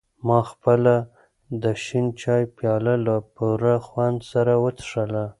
[0.27, 0.95] ما خپله
[1.61, 5.23] د شین چای پیاله له پوره خوند سره وڅښله.